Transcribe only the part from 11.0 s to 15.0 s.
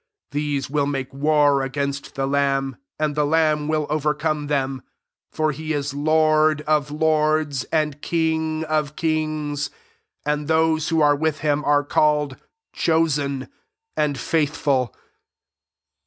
are with him ar^ called, chosen, and faithful.